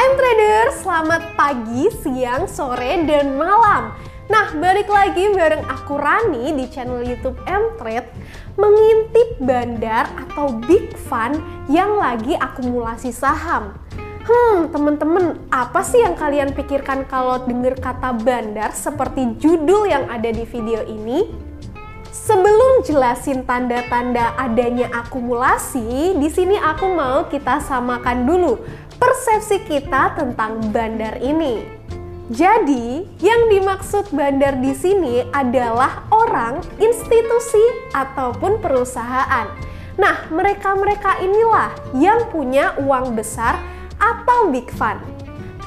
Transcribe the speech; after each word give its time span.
Hai 0.00 0.16
trader, 0.16 0.66
selamat 0.80 1.22
pagi, 1.36 1.84
siang, 2.00 2.48
sore, 2.48 3.04
dan 3.04 3.36
malam. 3.36 3.92
Nah, 4.32 4.48
balik 4.56 4.88
lagi 4.88 5.28
bareng 5.28 5.60
aku 5.68 6.00
Rani 6.00 6.56
di 6.56 6.64
channel 6.72 7.04
YouTube 7.04 7.36
Mtrade 7.44 8.08
mengintip 8.56 9.36
bandar 9.44 10.08
atau 10.16 10.56
big 10.64 10.96
fund 11.04 11.36
yang 11.68 12.00
lagi 12.00 12.32
akumulasi 12.32 13.12
saham. 13.12 13.76
Hmm, 14.24 14.72
temen-temen, 14.72 15.36
apa 15.52 15.84
sih 15.84 16.00
yang 16.00 16.16
kalian 16.16 16.56
pikirkan 16.56 17.04
kalau 17.04 17.44
denger 17.44 17.76
kata 17.76 18.16
bandar 18.24 18.72
seperti 18.72 19.36
judul 19.36 19.84
yang 19.84 20.08
ada 20.08 20.32
di 20.32 20.48
video 20.48 20.80
ini? 20.80 21.28
Sebelum 22.08 22.88
jelasin 22.88 23.44
tanda-tanda 23.44 24.32
adanya 24.40 24.88
akumulasi, 24.96 26.16
di 26.16 26.28
sini 26.32 26.56
aku 26.56 26.88
mau 26.88 27.28
kita 27.28 27.60
samakan 27.60 28.24
dulu 28.24 28.56
persepsi 29.00 29.64
kita 29.64 30.14
tentang 30.14 30.60
bandar 30.70 31.16
ini. 31.24 31.64
Jadi, 32.30 33.10
yang 33.18 33.50
dimaksud 33.50 34.14
bandar 34.14 34.62
di 34.62 34.70
sini 34.70 35.26
adalah 35.34 36.06
orang, 36.14 36.62
institusi, 36.78 37.90
ataupun 37.90 38.62
perusahaan. 38.62 39.50
Nah, 39.98 40.16
mereka-mereka 40.30 41.18
inilah 41.18 41.74
yang 41.98 42.30
punya 42.30 42.78
uang 42.78 43.18
besar 43.18 43.58
atau 43.98 44.46
big 44.54 44.70
fund. 44.78 45.02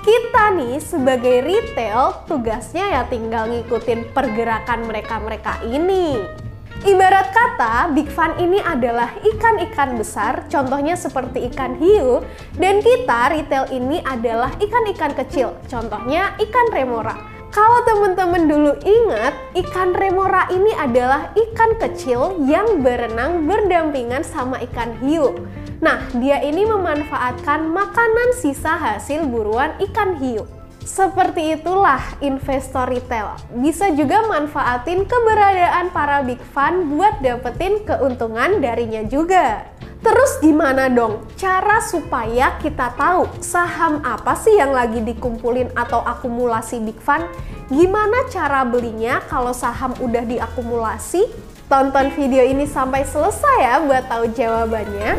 Kita 0.08 0.56
nih 0.56 0.80
sebagai 0.80 1.44
retail 1.44 2.24
tugasnya 2.32 2.92
ya 2.92 3.02
tinggal 3.12 3.52
ngikutin 3.52 4.16
pergerakan 4.16 4.88
mereka-mereka 4.88 5.64
ini. 5.68 6.43
Ibarat 6.84 7.32
kata, 7.32 7.96
Big 7.96 8.12
Fun 8.12 8.36
ini 8.44 8.60
adalah 8.60 9.16
ikan-ikan 9.24 9.96
besar, 9.96 10.44
contohnya 10.52 11.00
seperti 11.00 11.48
ikan 11.48 11.80
hiu, 11.80 12.20
dan 12.60 12.84
kita 12.84 13.32
retail 13.32 13.72
ini 13.72 14.04
adalah 14.04 14.52
ikan-ikan 14.60 15.16
kecil, 15.16 15.56
contohnya 15.72 16.36
ikan 16.44 16.68
remora. 16.76 17.16
Kalau 17.56 17.88
teman-teman 17.88 18.52
dulu 18.52 18.76
ingat, 18.84 19.32
ikan 19.64 19.96
remora 19.96 20.44
ini 20.52 20.76
adalah 20.76 21.32
ikan 21.32 21.80
kecil 21.80 22.36
yang 22.44 22.84
berenang 22.84 23.48
berdampingan 23.48 24.28
sama 24.28 24.60
ikan 24.68 24.92
hiu. 25.00 25.40
Nah, 25.80 26.04
dia 26.20 26.44
ini 26.44 26.68
memanfaatkan 26.68 27.64
makanan 27.64 28.36
sisa 28.36 28.76
hasil 28.76 29.24
buruan 29.32 29.72
ikan 29.80 30.20
hiu. 30.20 30.44
Seperti 30.84 31.56
itulah 31.56 32.04
investor 32.20 32.92
retail. 32.92 33.40
Bisa 33.56 33.96
juga 33.96 34.28
manfaatin 34.28 35.08
keberadaan 35.08 35.96
para 35.96 36.20
big 36.28 36.44
fund 36.52 36.92
buat 36.92 37.24
dapetin 37.24 37.88
keuntungan 37.88 38.60
darinya 38.60 39.08
juga. 39.08 39.64
Terus 40.04 40.44
gimana 40.44 40.92
dong 40.92 41.24
cara 41.40 41.80
supaya 41.80 42.60
kita 42.60 42.92
tahu 43.00 43.24
saham 43.40 44.04
apa 44.04 44.36
sih 44.36 44.60
yang 44.60 44.76
lagi 44.76 45.00
dikumpulin 45.00 45.72
atau 45.72 46.04
akumulasi 46.04 46.84
big 46.84 47.00
fund? 47.00 47.24
Gimana 47.72 48.28
cara 48.28 48.68
belinya 48.68 49.24
kalau 49.32 49.56
saham 49.56 49.96
udah 50.04 50.28
diakumulasi? 50.28 51.32
Tonton 51.72 52.12
video 52.12 52.44
ini 52.44 52.68
sampai 52.68 53.08
selesai 53.08 53.58
ya 53.64 53.80
buat 53.88 54.04
tahu 54.12 54.36
jawabannya. 54.36 55.16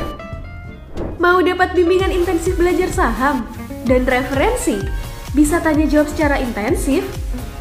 Mau 1.16 1.40
dapat 1.40 1.72
bimbingan 1.72 2.12
intensif 2.12 2.52
belajar 2.60 2.92
saham 2.92 3.48
dan 3.88 4.04
referensi 4.04 5.03
bisa 5.34 5.58
tanya 5.58 5.84
jawab 5.90 6.06
secara 6.06 6.38
intensif? 6.38 7.02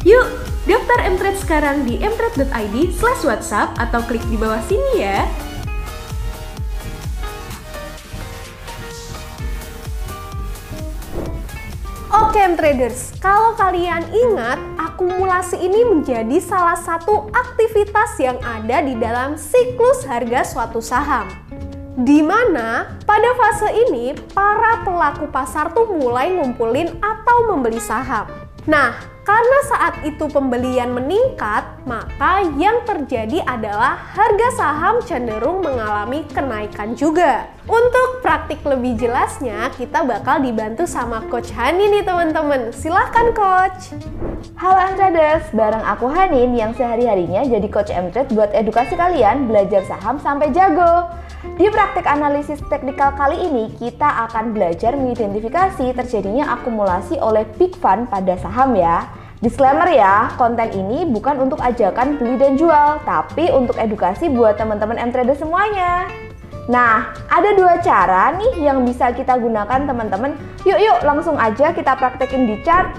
Yuk, 0.05 0.29
daftar 0.69 1.09
Mtrade 1.09 1.41
sekarang 1.41 1.77
di 1.83 1.97
mtrade.id 1.97 2.75
slash 2.93 3.25
whatsapp 3.25 3.73
atau 3.81 3.99
klik 4.05 4.21
di 4.29 4.37
bawah 4.37 4.61
sini 4.69 5.01
ya. 5.01 5.25
Oke 12.13 12.45
traders, 12.57 13.13
kalau 13.17 13.57
kalian 13.57 14.05
ingat, 14.13 14.61
akumulasi 14.77 15.57
ini 15.57 15.81
menjadi 15.85 16.37
salah 16.37 16.77
satu 16.77 17.29
aktivitas 17.33 18.21
yang 18.21 18.37
ada 18.45 18.85
di 18.85 18.93
dalam 19.01 19.33
siklus 19.33 20.05
harga 20.05 20.45
suatu 20.45 20.77
saham 20.77 21.42
di 21.93 22.25
mana 22.25 22.97
pada 23.05 23.29
fase 23.37 23.69
ini 23.69 24.17
para 24.33 24.81
pelaku 24.81 25.29
pasar 25.29 25.69
tuh 25.77 25.85
mulai 25.93 26.33
ngumpulin 26.33 26.89
atau 26.97 27.53
membeli 27.53 27.77
saham. 27.77 28.25
Nah, 28.65 28.95
karena 29.23 29.59
saat 29.71 29.95
itu 30.03 30.27
pembelian 30.27 30.91
meningkat, 30.91 31.63
maka 31.87 32.43
yang 32.59 32.83
terjadi 32.83 33.43
adalah 33.43 33.95
harga 33.95 34.47
saham 34.55 34.99
cenderung 35.03 35.63
mengalami 35.63 36.27
kenaikan 36.31 36.91
juga. 36.91 37.47
Untuk 37.63 38.19
praktik 38.19 38.59
lebih 38.67 38.99
jelasnya, 38.99 39.71
kita 39.75 40.03
bakal 40.03 40.43
dibantu 40.43 40.83
sama 40.83 41.23
Coach 41.31 41.55
Hani 41.55 41.87
nih 41.87 42.03
teman-teman. 42.03 42.75
Silahkan 42.75 43.31
Coach! 43.31 43.95
Halo 44.59 44.91
Traders, 44.99 45.47
bareng 45.55 45.79
aku 45.87 46.11
Hanin 46.11 46.51
yang 46.51 46.75
sehari-harinya 46.75 47.47
jadi 47.47 47.63
Coach 47.71 47.95
M-Trade 47.95 48.35
buat 48.35 48.51
edukasi 48.51 48.99
kalian 48.99 49.47
belajar 49.47 49.87
saham 49.87 50.19
sampai 50.19 50.51
jago. 50.51 51.07
Di 51.55 51.71
praktek 51.71 52.03
analisis 52.03 52.59
teknikal 52.67 53.15
kali 53.15 53.39
ini, 53.39 53.71
kita 53.79 54.27
akan 54.27 54.51
belajar 54.51 54.99
mengidentifikasi 54.99 55.95
terjadinya 55.95 56.59
akumulasi 56.59 57.23
oleh 57.23 57.47
big 57.55 57.71
fund 57.79 58.11
pada 58.11 58.35
saham 58.35 58.75
ya. 58.75 59.07
Disclaimer 59.39 59.87
ya, 59.87 60.35
konten 60.35 60.75
ini 60.75 61.07
bukan 61.07 61.39
untuk 61.39 61.63
ajakan 61.63 62.19
beli 62.19 62.35
dan 62.35 62.59
jual, 62.59 62.99
tapi 63.07 63.47
untuk 63.47 63.79
edukasi 63.79 64.27
buat 64.27 64.59
teman-teman 64.59 64.99
M-Trader 65.07 65.39
semuanya. 65.39 66.11
Nah, 66.67 67.15
ada 67.31 67.55
dua 67.55 67.79
cara 67.79 68.35
nih 68.35 68.59
yang 68.59 68.83
bisa 68.83 69.15
kita 69.15 69.39
gunakan 69.39 69.87
teman-teman. 69.87 70.35
Yuk 70.67 70.79
yuk 70.79 70.99
langsung 71.07 71.39
aja 71.39 71.71
kita 71.71 71.95
praktekin 71.95 72.43
di 72.47 72.59
chart. 72.63 72.91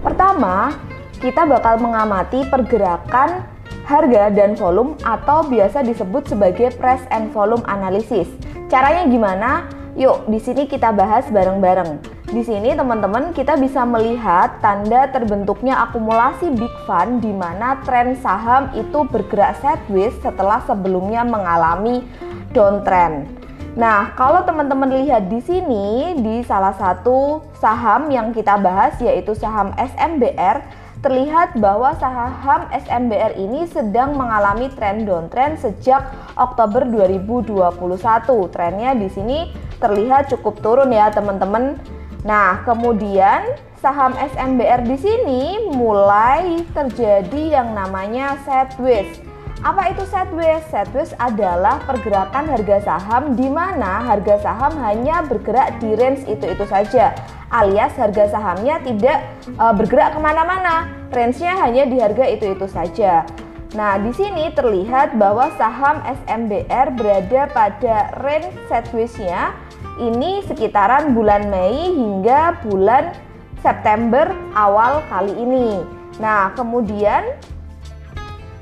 Pertama, 0.00 0.72
kita 1.20 1.44
bakal 1.44 1.76
mengamati 1.76 2.48
pergerakan 2.48 3.44
harga 3.84 4.32
dan 4.32 4.56
volume 4.56 4.96
atau 5.04 5.44
biasa 5.44 5.84
disebut 5.84 6.30
sebagai 6.32 6.72
price 6.80 7.04
and 7.12 7.28
volume 7.36 7.60
analysis. 7.68 8.30
Caranya 8.72 9.04
gimana? 9.10 9.50
Yuk, 9.98 10.30
di 10.30 10.38
sini 10.38 10.64
kita 10.70 10.94
bahas 10.94 11.26
bareng-bareng. 11.28 11.98
Di 12.30 12.46
sini 12.46 12.72
teman-teman 12.78 13.34
kita 13.34 13.58
bisa 13.58 13.82
melihat 13.82 14.62
tanda 14.62 15.10
terbentuknya 15.10 15.82
akumulasi 15.90 16.54
big 16.54 16.70
fund 16.86 17.18
di 17.18 17.34
mana 17.34 17.82
tren 17.82 18.14
saham 18.22 18.70
itu 18.78 19.02
bergerak 19.10 19.58
sideways 19.58 20.14
setelah 20.22 20.62
sebelumnya 20.62 21.26
mengalami 21.26 22.06
downtrend. 22.54 23.39
Nah, 23.78 24.10
kalau 24.18 24.42
teman-teman 24.42 24.90
lihat 25.06 25.30
di 25.30 25.38
sini 25.38 26.18
di 26.18 26.42
salah 26.42 26.74
satu 26.74 27.38
saham 27.54 28.10
yang 28.10 28.34
kita 28.34 28.58
bahas 28.58 28.98
yaitu 28.98 29.30
saham 29.38 29.70
SMBR 29.78 30.58
terlihat 31.00 31.54
bahwa 31.54 31.94
saham 31.96 32.66
SMBR 32.74 33.38
ini 33.38 33.70
sedang 33.70 34.18
mengalami 34.18 34.68
tren 34.74 35.06
downtrend 35.06 35.62
sejak 35.62 36.02
Oktober 36.34 36.82
2021. 36.82 38.50
Trennya 38.50 38.90
di 38.98 39.06
sini 39.06 39.38
terlihat 39.78 40.34
cukup 40.34 40.58
turun 40.60 40.90
ya, 40.90 41.08
teman-teman. 41.14 41.78
Nah, 42.26 42.66
kemudian 42.66 43.54
saham 43.78 44.12
SMBR 44.18 44.84
di 44.84 44.98
sini 44.98 45.42
mulai 45.72 46.66
terjadi 46.74 47.62
yang 47.62 47.72
namanya 47.72 48.34
sideways. 48.44 49.29
Apa 49.60 49.92
itu 49.92 50.08
sideways? 50.08 50.64
Sideways 50.72 51.12
adalah 51.20 51.84
pergerakan 51.84 52.48
harga 52.48 52.80
saham 52.80 53.36
di 53.36 53.44
mana 53.44 54.00
harga 54.08 54.40
saham 54.40 54.72
hanya 54.80 55.20
bergerak 55.28 55.76
di 55.84 55.92
range 56.00 56.24
itu-itu 56.24 56.64
saja 56.64 57.12
alias 57.50 57.92
harga 57.98 58.30
sahamnya 58.30 58.78
tidak 58.80 59.26
uh, 59.58 59.74
bergerak 59.74 60.14
ke 60.14 60.20
mana-mana, 60.22 60.86
range-nya 61.10 61.58
hanya 61.58 61.84
di 61.84 61.98
harga 61.98 62.24
itu-itu 62.30 62.66
saja. 62.70 63.26
Nah, 63.74 63.98
di 64.02 64.10
sini 64.14 64.50
terlihat 64.50 65.14
bahwa 65.14 65.50
saham 65.54 66.02
SMBR 66.02 66.94
berada 66.94 67.46
pada 67.54 67.96
range 68.22 68.50
sideways-nya 68.66 69.54
ini 70.02 70.42
sekitaran 70.46 71.14
bulan 71.14 71.46
Mei 71.50 71.94
hingga 71.94 72.58
bulan 72.66 73.14
September 73.62 74.30
awal 74.58 75.04
kali 75.06 75.34
ini. 75.38 75.86
Nah, 76.18 76.50
kemudian 76.58 77.38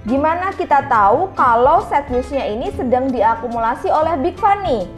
gimana 0.08 0.56
kita 0.56 0.88
tahu 0.88 1.28
kalau 1.36 1.84
sideways-nya 1.84 2.48
ini 2.48 2.72
sedang 2.72 3.12
diakumulasi 3.12 3.92
oleh 3.92 4.16
Big 4.24 4.40
Fund 4.40 4.64
nih? 4.64 4.88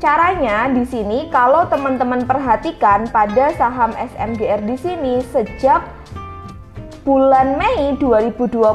Caranya 0.00 0.72
di 0.72 0.88
sini 0.88 1.28
kalau 1.28 1.68
teman-teman 1.68 2.24
perhatikan 2.24 3.04
pada 3.12 3.52
saham 3.60 3.92
SMGR 3.92 4.64
di 4.64 4.76
sini 4.80 5.20
sejak 5.28 5.84
bulan 7.04 7.60
Mei 7.60 7.92
2022 8.00 8.72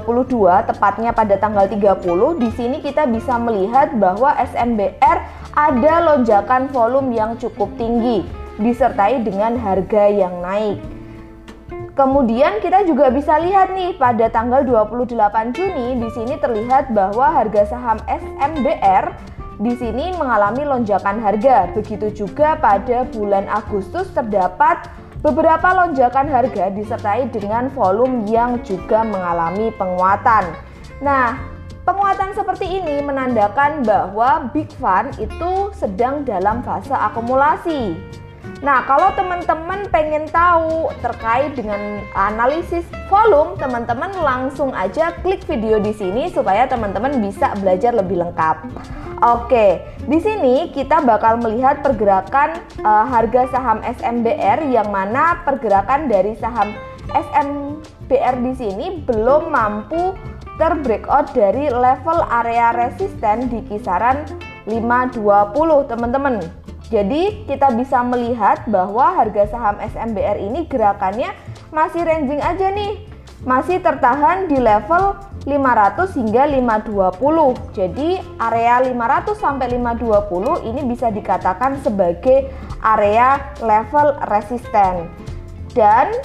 tepatnya 0.70 1.10
pada 1.10 1.42
tanggal 1.42 1.66
30 1.66 2.42
di 2.42 2.50
sini 2.54 2.78
kita 2.78 3.10
bisa 3.10 3.42
melihat 3.42 3.98
bahwa 3.98 4.30
SMBR 4.38 5.18
ada 5.58 5.94
lonjakan 6.06 6.70
volume 6.70 7.18
yang 7.18 7.34
cukup 7.42 7.74
tinggi 7.82 8.22
disertai 8.62 9.26
dengan 9.26 9.58
harga 9.58 10.06
yang 10.06 10.38
naik. 10.38 10.93
Kemudian 11.94 12.58
kita 12.58 12.90
juga 12.90 13.14
bisa 13.14 13.38
lihat 13.38 13.70
nih 13.70 13.94
pada 14.02 14.26
tanggal 14.34 14.66
28 14.66 15.14
Juni 15.54 16.02
di 16.02 16.10
sini 16.10 16.42
terlihat 16.42 16.90
bahwa 16.90 17.30
harga 17.30 17.70
saham 17.70 18.02
SMBR 18.10 19.14
di 19.62 19.78
sini 19.78 20.10
mengalami 20.18 20.66
lonjakan 20.66 21.22
harga. 21.22 21.70
Begitu 21.78 22.26
juga 22.26 22.58
pada 22.58 23.06
bulan 23.14 23.46
Agustus 23.46 24.10
terdapat 24.10 24.90
beberapa 25.22 25.70
lonjakan 25.70 26.34
harga 26.34 26.74
disertai 26.74 27.30
dengan 27.30 27.70
volume 27.78 28.26
yang 28.26 28.58
juga 28.66 29.06
mengalami 29.06 29.70
penguatan. 29.78 30.50
Nah, 30.98 31.38
penguatan 31.86 32.34
seperti 32.34 32.74
ini 32.74 33.06
menandakan 33.06 33.86
bahwa 33.86 34.50
Big 34.50 34.74
Fund 34.82 35.14
itu 35.22 35.70
sedang 35.78 36.26
dalam 36.26 36.66
fase 36.66 36.98
akumulasi. 36.98 37.94
Nah, 38.62 38.86
kalau 38.86 39.10
teman-teman 39.18 39.90
pengen 39.90 40.30
tahu 40.30 40.94
terkait 41.02 41.58
dengan 41.58 42.04
analisis 42.14 42.86
volume, 43.10 43.58
teman-teman 43.58 44.14
langsung 44.22 44.70
aja 44.76 45.16
klik 45.26 45.42
video 45.50 45.82
di 45.82 45.96
sini 45.96 46.30
supaya 46.30 46.70
teman-teman 46.70 47.18
bisa 47.24 47.56
belajar 47.58 47.96
lebih 47.96 48.22
lengkap. 48.22 48.70
Oke, 49.24 49.80
di 50.04 50.20
sini 50.20 50.70
kita 50.76 51.00
bakal 51.02 51.40
melihat 51.40 51.80
pergerakan 51.80 52.60
uh, 52.84 53.08
harga 53.08 53.48
saham 53.56 53.80
SMBR 53.82 54.68
yang 54.68 54.92
mana 54.92 55.42
pergerakan 55.48 56.12
dari 56.12 56.36
saham 56.38 56.76
SMBR 57.12 58.36
di 58.44 58.54
sini 58.60 58.86
belum 59.08 59.52
mampu 59.52 60.12
terbreakout 60.60 61.34
dari 61.34 61.72
level 61.72 62.20
area 62.30 62.76
resisten 62.76 63.48
di 63.48 63.64
kisaran 63.68 64.28
520, 64.68 65.20
teman-teman. 65.92 66.63
Jadi 66.92 67.48
kita 67.48 67.72
bisa 67.76 68.04
melihat 68.04 68.68
bahwa 68.68 69.16
harga 69.16 69.48
saham 69.48 69.80
SMBR 69.80 70.40
ini 70.40 70.68
gerakannya 70.68 71.32
masih 71.72 72.04
ranging 72.04 72.44
aja 72.44 72.72
nih. 72.74 73.08
Masih 73.44 73.84
tertahan 73.84 74.48
di 74.48 74.56
level 74.56 75.20
500 75.44 76.16
hingga 76.16 76.44
520. 76.48 77.76
Jadi 77.76 78.20
area 78.40 78.80
500 78.80 79.36
sampai 79.36 79.68
520 79.76 80.64
ini 80.64 80.82
bisa 80.88 81.12
dikatakan 81.12 81.84
sebagai 81.84 82.48
area 82.80 83.52
level 83.60 84.16
resisten. 84.32 85.12
Dan 85.76 86.16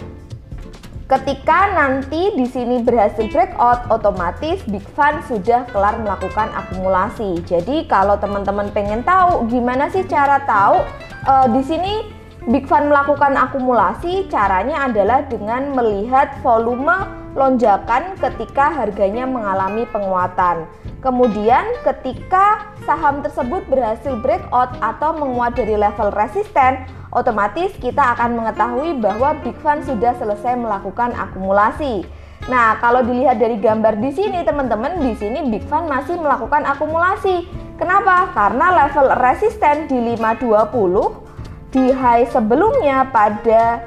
Ketika 1.09 1.73
nanti 1.73 2.37
di 2.37 2.45
sini 2.45 2.85
berhasil 2.85 3.33
breakout, 3.33 3.89
otomatis 3.89 4.61
Big 4.69 4.85
Fund 4.93 5.25
sudah 5.25 5.65
kelar 5.73 5.97
melakukan 6.05 6.53
akumulasi. 6.53 7.41
Jadi 7.49 7.89
kalau 7.89 8.21
teman-teman 8.21 8.69
pengen 8.77 9.01
tahu 9.09 9.49
gimana 9.49 9.89
sih 9.89 10.05
cara 10.05 10.37
tahu 10.45 10.85
uh, 11.25 11.49
di 11.49 11.65
sini 11.65 12.18
Big 12.47 12.71
Fund 12.71 12.87
melakukan 12.87 13.35
akumulasi, 13.35 14.31
caranya 14.31 14.87
adalah 14.87 15.27
dengan 15.27 15.75
melihat 15.75 16.39
volume 16.39 17.11
lonjakan 17.35 18.15
ketika 18.23 18.71
harganya 18.71 19.27
mengalami 19.27 19.83
penguatan. 19.91 20.71
Kemudian 21.03 21.67
ketika 21.83 22.75
saham 22.87 23.27
tersebut 23.27 23.67
berhasil 23.67 24.15
breakout 24.23 24.71
atau 24.79 25.19
menguat 25.19 25.59
dari 25.59 25.75
level 25.75 26.15
resisten, 26.15 26.87
otomatis 27.11 27.75
kita 27.83 28.15
akan 28.15 28.39
mengetahui 28.39 29.03
bahwa 29.03 29.35
Big 29.43 29.59
Fund 29.59 29.83
sudah 29.83 30.15
selesai 30.19 30.55
melakukan 30.55 31.15
akumulasi. 31.19 32.07
Nah, 32.47 32.79
kalau 32.79 33.03
dilihat 33.03 33.43
dari 33.43 33.59
gambar 33.59 33.99
di 33.99 34.15
sini 34.15 34.47
teman-teman, 34.47 35.03
di 35.03 35.13
sini 35.19 35.51
Big 35.51 35.67
Fund 35.67 35.91
masih 35.91 36.17
melakukan 36.17 36.63
akumulasi. 36.65 37.51
Kenapa? 37.79 38.31
Karena 38.35 38.87
level 38.87 39.07
resisten 39.23 39.87
di 39.91 39.99
520 40.17 41.28
di 41.69 41.93
high 41.93 42.25
sebelumnya 42.33 43.05
pada 43.13 43.85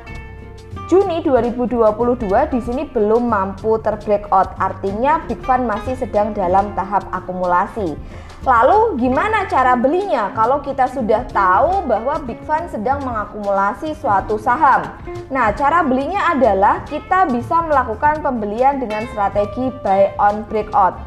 Juni 0.85 1.23
2022 1.23 2.51
di 2.51 2.59
sini 2.59 2.83
belum 2.83 3.31
mampu 3.31 3.79
terbreakout. 3.79 4.59
Artinya 4.59 5.23
Big 5.23 5.39
Fund 5.47 5.63
masih 5.63 5.95
sedang 5.95 6.35
dalam 6.35 6.75
tahap 6.75 7.07
akumulasi. 7.15 7.95
Lalu 8.43 8.99
gimana 8.99 9.47
cara 9.47 9.79
belinya 9.79 10.35
kalau 10.35 10.59
kita 10.59 10.91
sudah 10.91 11.23
tahu 11.31 11.87
bahwa 11.87 12.19
Big 12.27 12.43
Fund 12.43 12.67
sedang 12.67 12.99
mengakumulasi 13.07 13.95
suatu 13.95 14.35
saham? 14.35 14.91
Nah, 15.31 15.55
cara 15.55 15.79
belinya 15.79 16.35
adalah 16.35 16.83
kita 16.83 17.29
bisa 17.31 17.63
melakukan 17.63 18.19
pembelian 18.19 18.83
dengan 18.83 19.07
strategi 19.15 19.71
buy 19.79 20.11
on 20.19 20.43
breakout. 20.51 20.99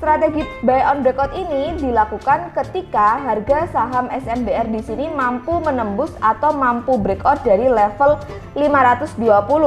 Strategi 0.00 0.48
buy 0.64 0.80
on 0.88 1.04
breakout 1.04 1.28
ini 1.36 1.76
dilakukan 1.76 2.56
ketika 2.56 3.20
harga 3.20 3.68
saham 3.68 4.08
SMBR 4.08 4.72
di 4.72 4.80
sini 4.80 5.12
mampu 5.12 5.60
menembus 5.60 6.08
atau 6.24 6.56
mampu 6.56 6.96
breakout 6.96 7.44
dari 7.44 7.68
level 7.68 8.16
520 8.56 9.20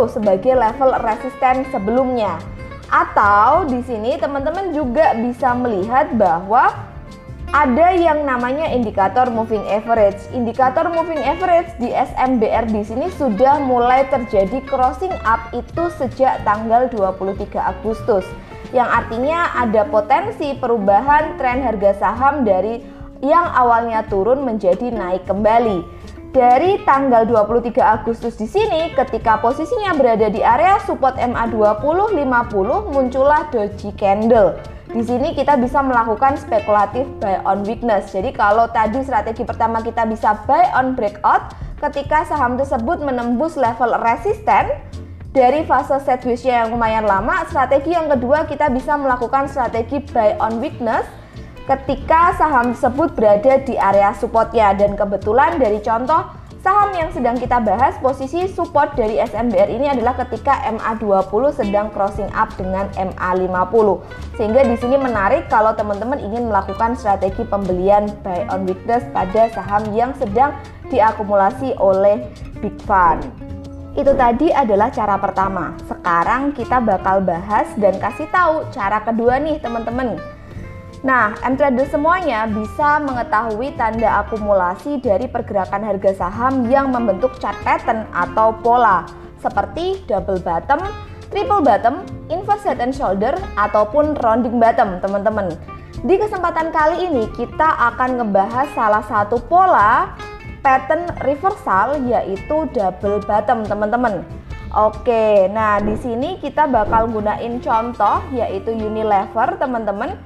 sebagai 0.09 0.57
level 0.57 0.89
resisten 1.05 1.69
sebelumnya. 1.69 2.41
Atau 2.89 3.69
di 3.69 3.85
sini 3.85 4.17
teman-teman 4.17 4.73
juga 4.73 5.13
bisa 5.21 5.53
melihat 5.53 6.09
bahwa 6.17 6.81
ada 7.53 7.93
yang 7.93 8.25
namanya 8.25 8.73
indikator 8.73 9.29
moving 9.29 9.61
average. 9.69 10.17
Indikator 10.33 10.89
moving 10.89 11.21
average 11.21 11.69
di 11.77 11.93
SMBR 11.93 12.73
di 12.73 12.81
sini 12.81 13.13
sudah 13.21 13.61
mulai 13.61 14.09
terjadi 14.09 14.65
crossing 14.65 15.13
up 15.29 15.53
itu 15.53 15.93
sejak 16.01 16.41
tanggal 16.41 16.89
23 16.89 17.53
Agustus. 17.61 18.25
Yang 18.73 18.89
artinya 18.89 19.39
ada 19.53 19.85
potensi 19.85 20.57
perubahan 20.57 21.37
tren 21.37 21.61
harga 21.61 21.93
saham 22.01 22.41
dari 22.41 22.81
yang 23.21 23.47
awalnya 23.53 24.03
turun 24.09 24.41
menjadi 24.43 24.89
naik 24.89 25.29
kembali. 25.29 25.85
Dari 26.33 26.81
tanggal 26.81 27.29
23 27.29 27.77
Agustus 27.77 28.33
di 28.41 28.49
sini, 28.49 28.89
ketika 28.97 29.37
posisinya 29.37 29.93
berada 29.93 30.33
di 30.33 30.41
area 30.41 30.81
support 30.81 31.13
MA20 31.21 32.17
50 32.17 32.89
muncullah 32.89 33.53
doji 33.53 33.93
candle 33.93 34.57
di 34.93 35.01
sini 35.01 35.33
kita 35.33 35.57
bisa 35.57 35.81
melakukan 35.81 36.37
spekulatif 36.37 37.09
buy 37.17 37.41
on 37.49 37.65
weakness. 37.65 38.13
Jadi 38.13 38.29
kalau 38.29 38.69
tadi 38.69 39.01
strategi 39.01 39.41
pertama 39.41 39.81
kita 39.81 40.05
bisa 40.05 40.37
buy 40.45 40.69
on 40.77 40.93
breakout, 40.93 41.49
ketika 41.81 42.29
saham 42.29 42.61
tersebut 42.61 43.01
menembus 43.01 43.57
level 43.57 43.89
resisten 44.05 44.69
dari 45.33 45.65
fase 45.65 45.97
sideways-nya 46.05 46.63
yang 46.63 46.69
lumayan 46.77 47.09
lama, 47.09 47.41
strategi 47.49 47.97
yang 47.97 48.05
kedua 48.05 48.45
kita 48.45 48.69
bisa 48.69 48.93
melakukan 48.93 49.49
strategi 49.49 49.97
buy 50.13 50.37
on 50.37 50.61
weakness 50.61 51.09
ketika 51.65 52.37
saham 52.37 52.77
tersebut 52.77 53.17
berada 53.17 53.57
di 53.65 53.73
area 53.73 54.13
supportnya 54.13 54.77
dan 54.77 54.93
kebetulan 54.93 55.57
dari 55.57 55.81
contoh 55.81 56.21
Saham 56.63 56.95
yang 56.95 57.11
sedang 57.11 57.35
kita 57.35 57.59
bahas 57.59 57.99
posisi 57.99 58.47
support 58.47 58.95
dari 58.95 59.19
SMBR 59.19 59.67
ini 59.67 59.91
adalah 59.91 60.15
ketika 60.15 60.63
MA20 60.71 61.59
sedang 61.59 61.91
crossing 61.91 62.31
up 62.31 62.55
dengan 62.55 62.87
MA50. 62.95 63.99
Sehingga 64.39 64.63
di 64.63 64.79
sini 64.79 64.95
menarik 64.95 65.51
kalau 65.51 65.75
teman-teman 65.75 66.23
ingin 66.23 66.47
melakukan 66.47 66.95
strategi 66.95 67.43
pembelian 67.43 68.07
buy 68.23 68.47
on 68.47 68.63
weakness 68.63 69.03
pada 69.11 69.51
saham 69.51 69.91
yang 69.91 70.15
sedang 70.15 70.55
diakumulasi 70.87 71.75
oleh 71.83 72.31
Big 72.63 72.79
Fund. 72.87 73.42
Itu 73.93 74.17
tadi 74.17 74.49
adalah 74.49 74.89
cara 74.89 75.21
pertama. 75.21 75.77
Sekarang 75.85 76.49
kita 76.57 76.81
bakal 76.81 77.21
bahas 77.21 77.69
dan 77.77 78.01
kasih 78.01 78.25
tahu 78.33 78.65
cara 78.73 79.05
kedua 79.05 79.37
nih 79.37 79.61
teman-teman. 79.61 80.17
Nah, 81.05 81.37
M-Trader 81.45 81.85
semuanya 81.85 82.49
bisa 82.49 82.97
mengetahui 83.03 83.75
tanda 83.77 84.23
akumulasi 84.25 84.97
dari 84.97 85.29
pergerakan 85.29 85.83
harga 85.85 86.25
saham 86.25 86.65
yang 86.71 86.89
membentuk 86.89 87.37
chart 87.37 87.59
pattern 87.61 88.07
atau 88.15 88.55
pola 88.63 89.05
seperti 89.43 89.99
double 90.07 90.39
bottom, 90.39 90.79
triple 91.27 91.59
bottom, 91.59 92.07
inverse 92.31 92.63
head 92.63 92.79
and 92.79 92.95
shoulder, 92.95 93.35
ataupun 93.59 94.15
rounding 94.23 94.57
bottom, 94.57 95.03
teman-teman. 95.03 95.51
Di 96.07 96.15
kesempatan 96.15 96.71
kali 96.71 97.11
ini 97.11 97.27
kita 97.35 97.93
akan 97.93 98.23
ngebahas 98.23 98.71
salah 98.71 99.03
satu 99.03 99.43
pola 99.43 100.15
pattern 100.63 101.11
reversal 101.27 101.99
yaitu 102.07 102.65
double 102.71 103.19
bottom, 103.27 103.67
teman-teman. 103.67 104.23
Oke, 104.73 105.51
nah 105.53 105.77
di 105.77 105.93
sini 106.01 106.41
kita 106.41 106.65
bakal 106.65 107.05
gunain 107.11 107.61
contoh 107.61 108.25
yaitu 108.33 108.73
Unilever, 108.73 109.59
teman-teman 109.61 110.17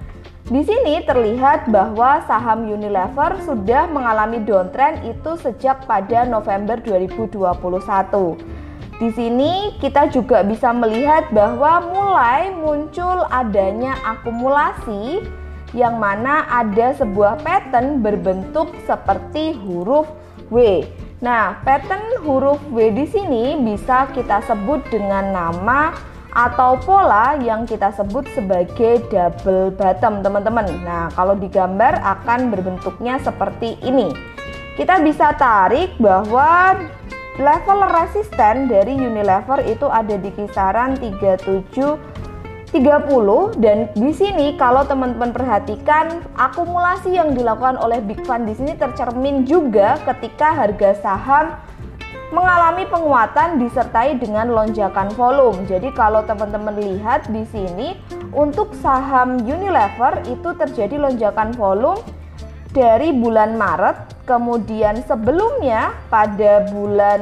di 0.47 0.63
sini 0.63 1.03
terlihat 1.03 1.67
bahwa 1.67 2.23
saham 2.23 2.63
Unilever 2.71 3.35
sudah 3.43 3.91
mengalami 3.91 4.39
downtrend 4.47 5.03
itu 5.03 5.35
sejak 5.43 5.83
pada 5.83 6.23
November 6.23 6.79
2021. 6.79 8.39
Di 8.95 9.11
sini 9.11 9.75
kita 9.83 10.07
juga 10.07 10.47
bisa 10.47 10.71
melihat 10.71 11.27
bahwa 11.35 11.83
mulai 11.91 12.55
muncul 12.55 13.27
adanya 13.27 13.99
akumulasi 14.07 15.19
yang 15.75 15.99
mana 15.99 16.47
ada 16.47 16.95
sebuah 16.95 17.43
pattern 17.43 17.99
berbentuk 17.99 18.71
seperti 18.87 19.51
huruf 19.51 20.07
W. 20.53 20.85
Nah, 21.17 21.59
pattern 21.65 22.21
huruf 22.21 22.61
W 22.69 22.93
di 22.93 23.05
sini 23.09 23.57
bisa 23.57 24.09
kita 24.13 24.45
sebut 24.45 24.85
dengan 24.93 25.33
nama 25.33 25.93
atau 26.37 26.77
pola 26.77 27.33
yang 27.41 27.65
kita 27.65 27.89
sebut 27.97 28.21
sebagai 28.37 29.01
double 29.09 29.73
bottom 29.73 30.21
teman-teman 30.21 30.69
nah 30.85 31.09
kalau 31.17 31.33
digambar 31.33 31.97
akan 31.97 32.53
berbentuknya 32.53 33.17
seperti 33.25 33.73
ini 33.81 34.13
kita 34.77 35.01
bisa 35.01 35.33
tarik 35.33 35.97
bahwa 35.97 36.77
level 37.41 37.79
resisten 37.89 38.69
dari 38.69 38.93
Unilever 38.93 39.65
itu 39.65 39.89
ada 39.89 40.13
di 40.13 40.29
kisaran 40.29 40.93
37 41.01 42.16
30 42.67 43.63
dan 43.63 43.87
di 43.95 44.11
sini 44.11 44.59
kalau 44.59 44.83
teman-teman 44.83 45.31
perhatikan 45.31 46.19
akumulasi 46.35 47.15
yang 47.15 47.31
dilakukan 47.31 47.79
oleh 47.79 48.03
Big 48.03 48.19
Fund 48.27 48.43
di 48.43 48.59
sini 48.59 48.75
tercermin 48.75 49.47
juga 49.47 49.95
ketika 50.03 50.51
harga 50.51 50.99
saham 50.99 51.55
mengalami 52.35 52.83
penguatan 52.91 53.55
disertai 53.55 54.19
dengan 54.19 54.51
lonjakan 54.51 55.15
volume. 55.15 55.63
Jadi 55.63 55.95
kalau 55.95 56.27
teman-teman 56.27 56.75
lihat 56.75 57.31
di 57.31 57.47
sini 57.47 57.95
untuk 58.35 58.75
saham 58.83 59.39
Unilever 59.39 60.27
itu 60.27 60.51
terjadi 60.59 60.99
lonjakan 60.99 61.55
volume 61.55 62.03
dari 62.75 63.15
bulan 63.15 63.55
Maret, 63.55 64.27
kemudian 64.27 64.99
sebelumnya 65.07 65.95
pada 66.11 66.67
bulan 66.67 67.21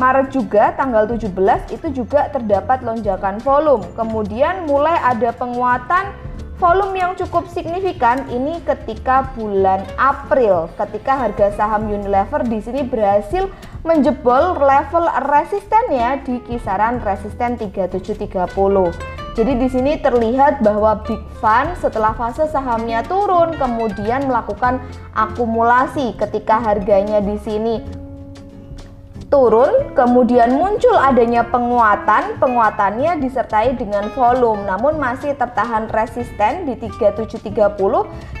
Maret 0.00 0.32
juga 0.32 0.72
tanggal 0.72 1.04
17 1.04 1.28
itu 1.68 1.86
juga 1.92 2.32
terdapat 2.32 2.80
lonjakan 2.80 3.36
volume. 3.44 3.84
Kemudian 3.92 4.64
mulai 4.64 4.96
ada 5.04 5.36
penguatan 5.36 6.16
volume 6.56 6.96
yang 6.96 7.12
cukup 7.18 7.44
signifikan 7.50 8.24
ini 8.32 8.62
ketika 8.64 9.34
bulan 9.36 9.84
April 9.98 10.70
ketika 10.78 11.18
harga 11.18 11.52
saham 11.58 11.90
Unilever 11.90 12.40
di 12.46 12.62
sini 12.62 12.86
berhasil 12.86 13.50
menjebol 13.82 14.62
level 14.62 15.10
resistennya 15.26 16.22
di 16.22 16.38
kisaran 16.46 17.02
resisten 17.02 17.58
3730. 17.58 18.32
Jadi 19.32 19.52
di 19.56 19.68
sini 19.68 19.96
terlihat 19.96 20.60
bahwa 20.60 21.02
Big 21.08 21.20
Fund 21.40 21.72
setelah 21.80 22.12
fase 22.14 22.46
sahamnya 22.52 23.00
turun 23.04 23.56
kemudian 23.56 24.28
melakukan 24.28 24.78
akumulasi 25.16 26.14
ketika 26.20 26.60
harganya 26.60 27.18
di 27.18 27.40
sini 27.40 28.01
turun, 29.32 29.96
kemudian 29.96 30.52
muncul 30.60 30.92
adanya 30.92 31.40
penguatan, 31.48 32.36
penguatannya 32.36 33.16
disertai 33.16 33.72
dengan 33.80 34.12
volume 34.12 34.68
namun 34.68 35.00
masih 35.00 35.32
tertahan 35.40 35.88
resisten 35.88 36.68
di 36.68 36.76
3730 36.76 37.72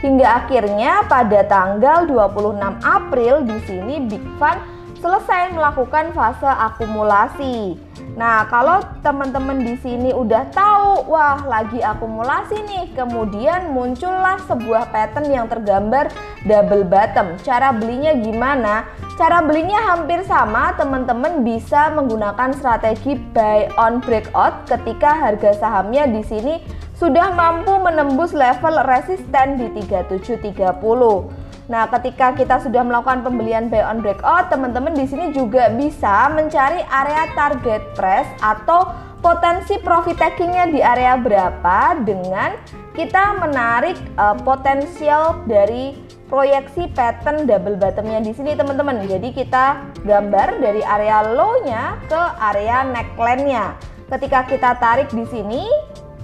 hingga 0.04 0.26
akhirnya 0.44 1.08
pada 1.08 1.40
tanggal 1.48 2.04
26 2.04 2.60
April 2.84 3.34
di 3.48 3.56
sini 3.64 3.94
Big 4.04 4.22
Fund 4.36 4.60
selesai 5.02 5.50
melakukan 5.56 6.14
fase 6.14 6.46
akumulasi. 6.46 7.74
Nah, 8.14 8.46
kalau 8.46 8.84
teman-teman 9.02 9.64
di 9.64 9.74
sini 9.82 10.14
udah 10.14 10.46
tahu, 10.54 10.71
wah 11.06 11.42
lagi 11.46 11.82
akumulasi 11.82 12.62
nih, 12.66 12.84
kemudian 12.94 13.74
muncullah 13.74 14.38
sebuah 14.46 14.90
pattern 14.90 15.30
yang 15.30 15.46
tergambar 15.46 16.10
double 16.46 16.86
bottom. 16.86 17.34
Cara 17.42 17.74
belinya 17.74 18.14
gimana? 18.18 18.86
Cara 19.20 19.44
belinya 19.44 19.78
hampir 19.92 20.24
sama, 20.24 20.72
teman-teman 20.74 21.44
bisa 21.44 21.92
menggunakan 21.92 22.50
strategi 22.56 23.20
buy 23.36 23.70
on 23.76 24.00
breakout 24.00 24.66
ketika 24.66 25.12
harga 25.14 25.54
sahamnya 25.58 26.08
di 26.08 26.24
sini 26.24 26.58
sudah 26.96 27.34
mampu 27.34 27.76
menembus 27.82 28.30
level 28.30 28.82
resisten 28.86 29.58
di 29.58 29.66
3730. 29.82 31.42
Nah, 31.70 31.86
ketika 31.88 32.34
kita 32.34 32.58
sudah 32.58 32.82
melakukan 32.82 33.22
pembelian 33.22 33.70
buy 33.70 33.86
on 33.86 34.02
breakout, 34.02 34.50
teman-teman 34.50 34.92
di 34.92 35.06
sini 35.06 35.30
juga 35.30 35.70
bisa 35.70 36.26
mencari 36.34 36.82
area 36.90 37.30
target 37.38 37.82
price 37.94 38.28
atau 38.42 39.11
potensi 39.22 39.78
profit 39.78 40.18
takingnya 40.18 40.68
di 40.68 40.82
area 40.82 41.14
berapa 41.14 41.94
dengan 42.02 42.58
kita 42.92 43.38
menarik 43.40 43.96
uh, 44.18 44.36
potensial 44.42 45.40
dari 45.48 45.96
proyeksi 46.28 46.90
pattern 46.92 47.46
double 47.46 47.78
bottomnya 47.78 48.20
di 48.20 48.34
sini 48.34 48.58
teman-teman. 48.58 49.06
Jadi 49.06 49.32
kita 49.32 49.80
gambar 50.04 50.60
dari 50.60 50.82
area 50.82 51.24
low-nya 51.32 52.02
ke 52.10 52.22
area 52.52 52.84
neckline-nya. 52.84 53.78
Ketika 54.12 54.44
kita 54.44 54.76
tarik 54.76 55.08
di 55.14 55.24
sini, 55.30 55.64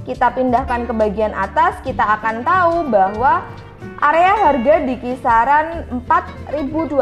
kita 0.04 0.32
pindahkan 0.32 0.88
ke 0.88 0.92
bagian 0.92 1.32
atas, 1.32 1.80
kita 1.84 2.04
akan 2.20 2.44
tahu 2.44 2.88
bahwa 2.88 3.44
Area 3.78 4.35
harga 4.35 4.75
di 4.87 4.94
kisaran 4.99 5.87
4220 6.06 6.94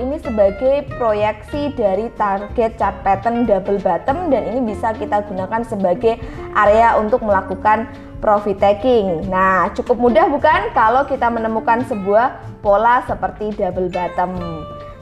ini 0.00 0.16
sebagai 0.20 0.88
proyeksi 1.00 1.72
dari 1.76 2.12
target 2.16 2.76
chart 2.76 2.96
pattern 3.00 3.44
double 3.48 3.80
bottom 3.80 4.28
dan 4.28 4.52
ini 4.52 4.72
bisa 4.72 4.92
kita 4.96 5.24
gunakan 5.28 5.64
sebagai 5.64 6.20
area 6.56 6.96
untuk 7.00 7.24
melakukan 7.24 7.88
profit 8.20 8.60
taking. 8.60 9.28
Nah, 9.32 9.72
cukup 9.72 9.96
mudah 9.96 10.28
bukan 10.28 10.72
kalau 10.76 11.08
kita 11.08 11.32
menemukan 11.32 11.84
sebuah 11.88 12.40
pola 12.60 13.04
seperti 13.08 13.52
double 13.56 13.88
bottom. 13.88 14.36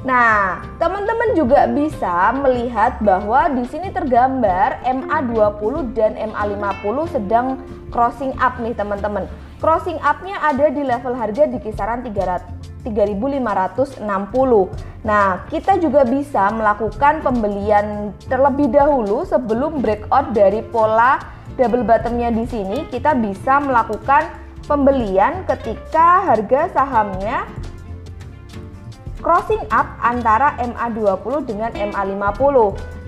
Nah, 0.07 0.65
teman-teman 0.81 1.35
juga 1.35 1.67
bisa 1.67 2.33
melihat 2.35 2.97
bahwa 3.05 3.53
di 3.53 3.67
sini 3.67 3.91
tergambar 3.91 4.81
MA20 4.87 5.93
dan 5.99 6.15
MA50 6.17 6.97
sedang 7.11 7.47
crossing 7.91 8.33
up 8.39 8.57
nih 8.63 8.73
teman-teman 8.73 9.27
crossing 9.61 10.01
up-nya 10.01 10.41
ada 10.41 10.73
di 10.73 10.81
level 10.81 11.13
harga 11.13 11.45
di 11.45 11.61
kisaran 11.61 12.01
3.560. 12.01 13.37
Nah, 15.05 15.45
kita 15.53 15.77
juga 15.77 16.09
bisa 16.09 16.49
melakukan 16.49 17.21
pembelian 17.21 18.17
terlebih 18.27 18.73
dahulu 18.73 19.29
sebelum 19.29 19.85
breakout 19.85 20.33
dari 20.33 20.65
pola 20.65 21.21
double 21.61 21.85
bottom-nya 21.85 22.33
di 22.33 22.49
sini. 22.49 22.89
Kita 22.89 23.13
bisa 23.21 23.61
melakukan 23.61 24.33
pembelian 24.65 25.45
ketika 25.45 26.25
harga 26.25 26.73
sahamnya 26.73 27.45
crossing 29.21 29.61
up 29.69 29.85
antara 30.01 30.57
MA20 30.57 31.45
dengan 31.45 31.69
MA50. 31.77 32.57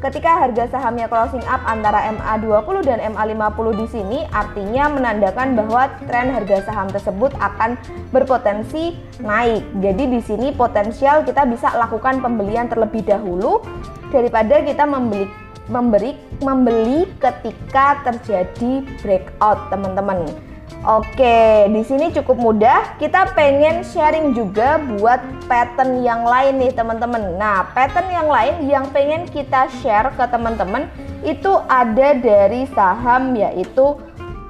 Ketika 0.03 0.35
harga 0.35 0.67
sahamnya 0.67 1.07
crossing 1.07 1.47
up 1.47 1.63
antara 1.63 2.11
MA20 2.11 2.77
dan 2.83 2.99
MA50 3.15 3.67
di 3.79 3.87
sini 3.87 4.19
artinya 4.35 4.91
menandakan 4.91 5.55
bahwa 5.55 5.95
tren 6.11 6.35
harga 6.35 6.67
saham 6.67 6.91
tersebut 6.91 7.31
akan 7.39 7.79
berpotensi 8.11 8.99
naik. 9.23 9.63
Jadi 9.79 10.11
di 10.11 10.19
sini 10.19 10.51
potensial 10.51 11.23
kita 11.23 11.47
bisa 11.47 11.71
lakukan 11.79 12.19
pembelian 12.19 12.67
terlebih 12.67 13.07
dahulu 13.07 13.63
daripada 14.11 14.59
kita 14.67 14.83
membeli 14.83 15.31
memberi 15.71 16.19
membeli 16.43 17.07
ketika 17.23 18.03
terjadi 18.03 18.83
breakout, 19.07 19.71
teman-teman. 19.71 20.52
Oke, 20.83 21.71
di 21.71 21.83
sini 21.87 22.11
cukup 22.11 22.41
mudah. 22.41 22.99
Kita 22.99 23.31
pengen 23.39 23.87
sharing 23.87 24.35
juga 24.35 24.83
buat 24.83 25.23
pattern 25.47 26.03
yang 26.03 26.27
lain 26.27 26.59
nih 26.59 26.75
teman-teman. 26.75 27.39
Nah, 27.39 27.71
pattern 27.71 28.11
yang 28.11 28.27
lain 28.27 28.55
yang 28.67 28.85
pengen 28.91 29.29
kita 29.31 29.71
share 29.79 30.11
ke 30.19 30.25
teman-teman 30.27 30.91
itu 31.23 31.55
ada 31.71 32.19
dari 32.19 32.67
saham 32.73 33.37
yaitu 33.39 33.95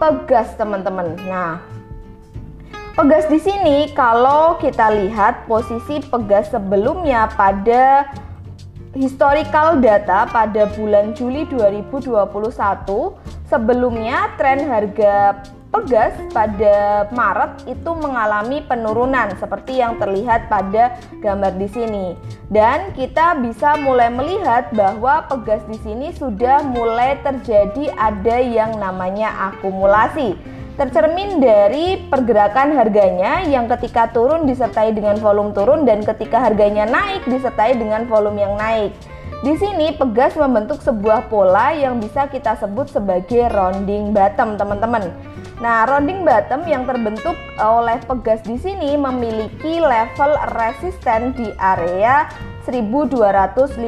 Pegas 0.00 0.58
teman-teman. 0.58 1.14
Nah, 1.30 1.62
Pegas 2.92 3.24
di 3.30 3.38
sini 3.38 3.88
kalau 3.96 4.58
kita 4.60 4.90
lihat 4.92 5.46
posisi 5.46 6.00
Pegas 6.00 6.52
sebelumnya 6.52 7.28
pada 7.36 8.08
historical 8.92 9.80
data 9.80 10.28
pada 10.28 10.68
bulan 10.76 11.16
Juli 11.16 11.48
2021 11.48 12.28
sebelumnya 13.48 14.36
tren 14.36 14.68
harga 14.68 15.40
Pegas 15.72 16.12
pada 16.36 17.08
Maret 17.16 17.64
itu 17.64 17.90
mengalami 17.96 18.60
penurunan 18.60 19.32
seperti 19.40 19.80
yang 19.80 19.96
terlihat 19.96 20.52
pada 20.52 21.00
gambar 21.24 21.56
di 21.56 21.64
sini. 21.72 22.06
Dan 22.52 22.92
kita 22.92 23.40
bisa 23.40 23.80
mulai 23.80 24.12
melihat 24.12 24.68
bahwa 24.76 25.24
Pegas 25.32 25.64
di 25.64 25.80
sini 25.80 26.12
sudah 26.12 26.60
mulai 26.60 27.16
terjadi 27.24 27.88
ada 27.96 28.36
yang 28.36 28.76
namanya 28.76 29.32
akumulasi. 29.48 30.36
Tercermin 30.76 31.40
dari 31.40 32.04
pergerakan 32.04 32.76
harganya 32.76 33.40
yang 33.48 33.64
ketika 33.72 34.12
turun 34.12 34.44
disertai 34.44 34.92
dengan 34.92 35.16
volume 35.24 35.56
turun 35.56 35.88
dan 35.88 36.04
ketika 36.04 36.36
harganya 36.36 36.84
naik 36.84 37.24
disertai 37.24 37.80
dengan 37.80 38.04
volume 38.04 38.44
yang 38.44 38.60
naik. 38.60 38.92
Di 39.40 39.56
sini 39.56 39.96
Pegas 39.96 40.36
membentuk 40.36 40.84
sebuah 40.84 41.32
pola 41.32 41.72
yang 41.72 41.96
bisa 41.96 42.28
kita 42.28 42.60
sebut 42.60 42.92
sebagai 42.92 43.48
rounding 43.48 44.12
bottom, 44.12 44.60
teman-teman. 44.60 45.32
Nah, 45.62 45.86
rounding 45.86 46.26
bottom 46.26 46.66
yang 46.66 46.82
terbentuk 46.90 47.38
oleh 47.54 47.94
Pegas 48.02 48.42
di 48.42 48.58
sini 48.58 48.98
memiliki 48.98 49.78
level 49.78 50.34
resisten 50.58 51.38
di 51.38 51.54
area 51.62 52.26
1215 52.66 53.78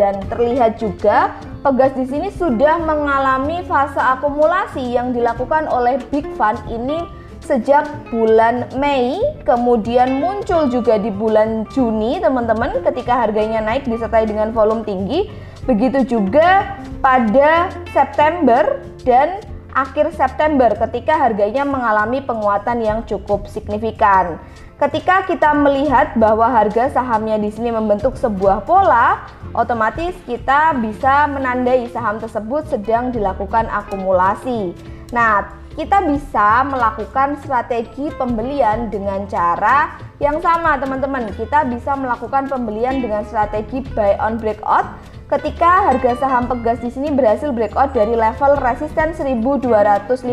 dan 0.00 0.16
terlihat 0.32 0.80
juga 0.80 1.36
Pegas 1.60 1.92
di 1.92 2.08
sini 2.08 2.32
sudah 2.32 2.80
mengalami 2.80 3.60
fase 3.68 4.00
akumulasi 4.00 4.96
yang 4.96 5.12
dilakukan 5.12 5.68
oleh 5.68 6.00
Big 6.08 6.24
Fund 6.40 6.56
ini 6.72 7.04
sejak 7.44 7.84
bulan 8.08 8.68
Mei, 8.76 9.20
kemudian 9.44 10.20
muncul 10.20 10.68
juga 10.68 11.00
di 11.00 11.08
bulan 11.08 11.64
Juni, 11.72 12.20
teman-teman, 12.20 12.80
ketika 12.84 13.24
harganya 13.24 13.60
naik 13.64 13.88
disertai 13.88 14.28
dengan 14.28 14.52
volume 14.52 14.84
tinggi. 14.84 15.32
Begitu 15.64 16.04
juga 16.04 16.76
pada 17.00 17.72
September 17.92 18.84
dan 19.04 19.40
akhir 19.78 20.10
September 20.18 20.74
ketika 20.74 21.14
harganya 21.14 21.62
mengalami 21.62 22.18
penguatan 22.18 22.82
yang 22.82 22.98
cukup 23.06 23.46
signifikan. 23.46 24.42
Ketika 24.78 25.26
kita 25.26 25.54
melihat 25.58 26.14
bahwa 26.14 26.46
harga 26.46 26.90
sahamnya 26.94 27.34
di 27.38 27.50
sini 27.50 27.74
membentuk 27.74 28.14
sebuah 28.14 28.62
pola, 28.62 29.26
otomatis 29.50 30.14
kita 30.22 30.74
bisa 30.78 31.26
menandai 31.26 31.90
saham 31.90 32.22
tersebut 32.22 32.66
sedang 32.70 33.10
dilakukan 33.10 33.66
akumulasi. 33.66 34.70
Nah, 35.10 35.50
kita 35.74 36.02
bisa 36.06 36.62
melakukan 36.66 37.38
strategi 37.42 38.10
pembelian 38.18 38.90
dengan 38.90 39.26
cara 39.30 39.98
yang 40.18 40.38
sama, 40.42 40.78
teman-teman. 40.78 41.30
Kita 41.34 41.66
bisa 41.70 41.94
melakukan 41.94 42.50
pembelian 42.50 42.98
dengan 42.98 43.26
strategi 43.26 43.82
buy 43.94 44.18
on 44.18 44.42
breakout 44.42 44.86
ketika 45.28 45.92
harga 45.92 46.16
saham 46.16 46.48
Pegas 46.48 46.80
di 46.80 46.88
sini 46.88 47.12
berhasil 47.12 47.52
breakout 47.52 47.92
dari 47.92 48.16
level 48.16 48.56
resisten 48.64 49.12
1215 49.12 50.24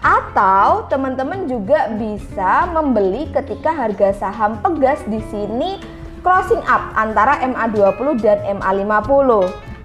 atau 0.00 0.88
teman-teman 0.88 1.44
juga 1.44 1.92
bisa 2.00 2.72
membeli 2.72 3.28
ketika 3.36 3.68
harga 3.68 4.16
saham 4.16 4.56
Pegas 4.64 5.04
di 5.04 5.20
sini 5.28 5.76
crossing 6.24 6.64
up 6.64 6.88
antara 6.96 7.36
MA20 7.44 8.16
dan 8.24 8.40
MA50. 8.58 9.30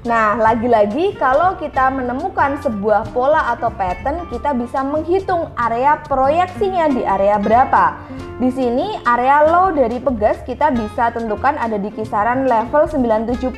Nah, 0.01 0.33
lagi-lagi 0.33 1.13
kalau 1.21 1.53
kita 1.61 1.93
menemukan 1.93 2.57
sebuah 2.65 3.13
pola 3.13 3.53
atau 3.53 3.69
pattern, 3.69 4.25
kita 4.33 4.49
bisa 4.57 4.81
menghitung 4.81 5.53
area 5.53 6.01
proyeksinya 6.09 6.89
di 6.89 7.05
area 7.05 7.37
berapa. 7.37 8.01
Di 8.41 8.49
sini 8.49 8.97
area 9.05 9.45
low 9.45 9.69
dari 9.69 10.01
Pegas 10.01 10.41
kita 10.41 10.73
bisa 10.73 11.13
tentukan 11.13 11.53
ada 11.53 11.77
di 11.77 11.93
kisaran 11.93 12.49
level 12.49 12.89
970 12.89 13.53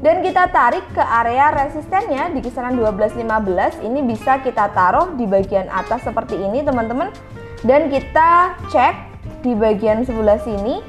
dan 0.00 0.24
kita 0.24 0.48
tarik 0.48 0.88
ke 0.96 1.04
area 1.04 1.52
resistennya 1.52 2.32
di 2.32 2.40
kisaran 2.40 2.72
12.15 2.72 3.84
ini 3.84 4.00
bisa 4.08 4.40
kita 4.40 4.72
taruh 4.72 5.12
di 5.20 5.28
bagian 5.28 5.68
atas 5.68 6.00
seperti 6.08 6.40
ini 6.40 6.64
teman-teman 6.64 7.12
dan 7.66 7.92
kita 7.92 8.56
cek 8.72 8.94
di 9.44 9.52
bagian 9.52 10.06
sebelah 10.06 10.40
sini 10.40 10.80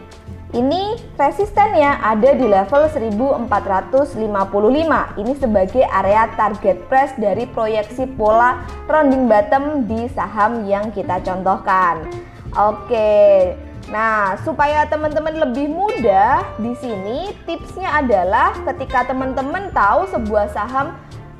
ini 0.49 0.97
resistennya 1.13 2.01
ada 2.01 2.33
di 2.33 2.45
level 2.49 2.89
1455 2.89 4.17
ini 5.21 5.33
sebagai 5.37 5.85
area 5.85 6.25
target 6.33 6.89
price 6.89 7.13
dari 7.21 7.45
proyeksi 7.45 8.09
pola 8.17 8.65
rounding 8.89 9.29
bottom 9.29 9.85
di 9.85 10.09
saham 10.09 10.65
yang 10.65 10.89
kita 10.89 11.21
contohkan. 11.21 12.09
Oke 12.57 13.53
Nah, 13.89 14.37
supaya 14.45 14.85
teman-teman 14.85 15.49
lebih 15.49 15.65
mudah 15.65 16.45
di 16.61 16.77
sini 16.77 17.33
tipsnya 17.49 18.05
adalah 18.05 18.53
ketika 18.61 19.09
teman-teman 19.09 19.73
tahu 19.73 20.05
sebuah 20.13 20.53
saham 20.53 20.93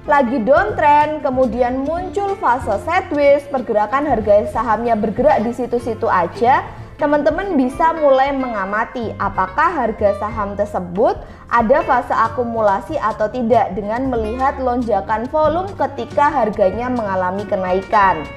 lagi 0.09 0.41
downtrend, 0.41 1.21
kemudian 1.21 1.85
muncul 1.85 2.33
fase 2.41 2.73
sideways, 2.81 3.45
pergerakan 3.53 4.09
harga 4.09 4.49
sahamnya 4.49 4.97
bergerak 4.97 5.45
di 5.45 5.53
situ-situ 5.53 6.09
aja, 6.09 6.65
teman-teman 7.00 7.56
bisa 7.56 7.96
mulai 7.96 8.36
mengamati 8.36 9.15
apakah 9.15 9.72
harga 9.72 10.20
saham 10.20 10.60
tersebut 10.60 11.15
ada 11.48 11.79
fase 11.88 12.12
akumulasi 12.12 13.00
atau 13.00 13.32
tidak 13.32 13.72
dengan 13.72 14.12
melihat 14.12 14.60
lonjakan 14.60 15.24
volume 15.32 15.72
ketika 15.79 16.27
harganya 16.27 16.91
mengalami 16.91 17.48
kenaikan. 17.48 18.27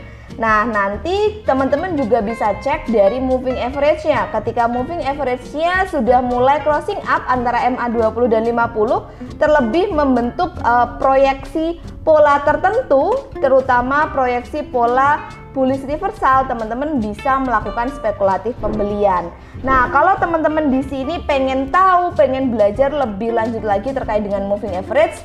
Nah, 0.42 0.66
nanti 0.66 1.38
teman-teman 1.46 1.94
juga 1.94 2.18
bisa 2.18 2.50
cek 2.58 2.90
dari 2.90 3.22
moving 3.22 3.54
average-nya. 3.54 4.26
Ketika 4.34 4.66
moving 4.66 4.99
average-nya 4.99 5.87
sudah 5.87 6.18
mulai 6.18 6.58
crossing 6.66 6.99
up 7.06 7.22
antara 7.30 7.62
MA20 7.70 8.26
dan 8.26 8.42
50, 8.50 9.38
terlebih 9.38 9.94
membentuk 9.94 10.50
uh, 10.66 10.99
proyeksi 10.99 11.78
pola 12.02 12.42
tertentu, 12.42 13.30
terutama 13.38 14.11
proyeksi 14.11 14.66
pola 14.66 15.30
bullish 15.54 15.87
reversal, 15.87 16.50
teman-teman 16.50 16.99
bisa 16.99 17.38
melakukan 17.38 17.94
spekulatif 17.94 18.58
pembelian. 18.58 19.30
Nah, 19.62 19.94
kalau 19.94 20.18
teman-teman 20.18 20.75
di 20.75 20.82
sini 20.90 21.22
pengen 21.22 21.70
tahu, 21.70 22.18
pengen 22.18 22.50
belajar 22.50 22.90
lebih 22.90 23.30
lanjut 23.30 23.62
lagi 23.62 23.94
terkait 23.94 24.26
dengan 24.26 24.50
moving 24.50 24.75
average, 24.75 25.22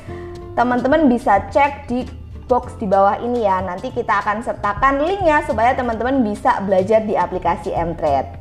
teman-teman 0.54 1.10
bisa 1.10 1.42
cek 1.50 1.90
di 1.90 2.06
box 2.48 2.74
di 2.80 2.88
bawah 2.88 3.20
ini 3.20 3.44
ya. 3.44 3.60
Nanti 3.60 3.92
kita 3.92 4.24
akan 4.24 4.40
sertakan 4.42 5.04
linknya 5.04 5.44
supaya 5.44 5.76
teman-teman 5.76 6.24
bisa 6.24 6.58
belajar 6.64 7.04
di 7.04 7.14
aplikasi 7.14 7.70
Mtrade. 7.70 8.40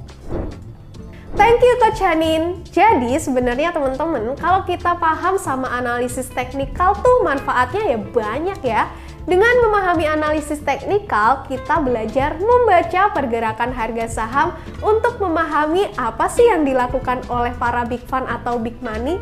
Thank 1.37 1.61
you 1.61 1.75
Coach 1.77 2.01
Hanin. 2.01 2.65
Jadi 2.71 3.13
sebenarnya 3.21 3.69
teman-teman 3.69 4.33
kalau 4.41 4.65
kita 4.65 4.97
paham 4.97 5.37
sama 5.37 5.69
analisis 5.69 6.31
teknikal 6.33 6.97
tuh 6.97 7.21
manfaatnya 7.21 7.93
ya 7.93 7.99
banyak 8.01 8.59
ya. 8.65 8.89
Dengan 9.27 9.51
memahami 9.59 10.07
analisis 10.07 10.63
teknikal, 10.63 11.43
kita 11.51 11.83
belajar 11.83 12.39
membaca 12.39 13.11
pergerakan 13.11 13.75
harga 13.75 14.07
saham 14.07 14.55
untuk 14.79 15.19
memahami 15.19 15.91
apa 15.99 16.31
sih 16.31 16.47
yang 16.47 16.63
dilakukan 16.63 17.19
oleh 17.27 17.51
para 17.59 17.83
big 17.83 17.99
fund 18.07 18.23
atau 18.23 18.55
big 18.55 18.79
money 18.79 19.19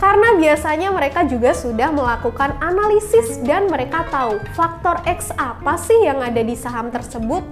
karena 0.00 0.32
biasanya 0.40 0.88
mereka 0.88 1.28
juga 1.28 1.52
sudah 1.52 1.92
melakukan 1.92 2.56
analisis 2.64 3.36
dan 3.44 3.68
mereka 3.68 4.08
tahu 4.08 4.40
faktor 4.56 4.96
X 5.04 5.28
apa 5.36 5.76
sih 5.76 6.08
yang 6.08 6.24
ada 6.24 6.40
di 6.40 6.56
saham 6.56 6.88
tersebut. 6.88 7.44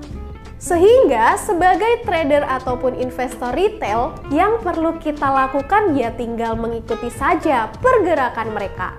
Sehingga 0.56 1.38
sebagai 1.38 2.02
trader 2.02 2.42
ataupun 2.48 2.98
investor 2.98 3.54
retail 3.54 4.16
yang 4.32 4.58
perlu 4.64 4.96
kita 4.98 5.28
lakukan 5.28 5.94
ya 5.94 6.10
tinggal 6.16 6.56
mengikuti 6.58 7.12
saja 7.14 7.70
pergerakan 7.78 8.56
mereka. 8.56 8.96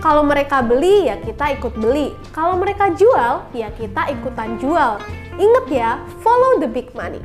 Kalau 0.00 0.24
mereka 0.24 0.64
beli 0.64 1.12
ya 1.12 1.20
kita 1.20 1.60
ikut 1.60 1.76
beli, 1.76 2.16
kalau 2.32 2.56
mereka 2.56 2.88
jual 2.96 3.44
ya 3.52 3.68
kita 3.76 4.08
ikutan 4.14 4.56
jual. 4.56 4.96
Ingat 5.36 5.66
ya, 5.68 5.90
follow 6.24 6.56
the 6.62 6.70
big 6.70 6.88
money. 6.96 7.20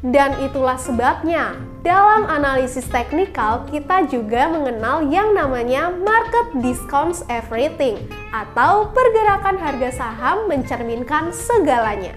Dan 0.00 0.32
itulah 0.40 0.80
sebabnya 0.80 1.52
dalam 1.80 2.28
analisis 2.28 2.84
teknikal 2.92 3.64
kita 3.72 4.04
juga 4.12 4.52
mengenal 4.52 5.08
yang 5.08 5.32
namanya 5.32 5.88
market 5.88 6.60
discounts 6.60 7.24
everything 7.32 7.96
atau 8.36 8.92
pergerakan 8.92 9.56
harga 9.56 10.04
saham 10.04 10.44
mencerminkan 10.44 11.32
segalanya. 11.32 12.12